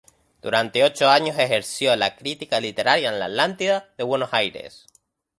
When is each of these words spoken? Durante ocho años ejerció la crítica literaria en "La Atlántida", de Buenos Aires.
Durante 0.41 0.83
ocho 0.83 1.07
años 1.11 1.37
ejerció 1.37 1.95
la 1.95 2.15
crítica 2.15 2.59
literaria 2.59 3.09
en 3.09 3.19
"La 3.19 3.25
Atlántida", 3.25 3.89
de 3.99 4.03
Buenos 4.03 4.29
Aires. 4.33 4.87